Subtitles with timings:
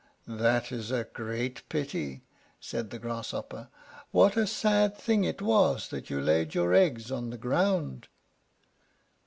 [0.25, 2.23] "That is a great pity,"
[2.59, 3.69] said the Grasshopper.
[4.09, 8.07] "What a sad thing it was that you laid your eggs on the ground!"